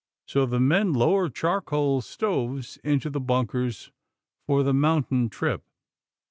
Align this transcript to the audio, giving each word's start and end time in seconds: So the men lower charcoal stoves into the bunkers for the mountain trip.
So 0.25 0.47
the 0.47 0.59
men 0.59 0.93
lower 0.93 1.29
charcoal 1.29 2.01
stoves 2.01 2.77
into 2.77 3.07
the 3.11 3.19
bunkers 3.19 3.91
for 4.47 4.63
the 4.63 4.73
mountain 4.73 5.29
trip. 5.29 5.61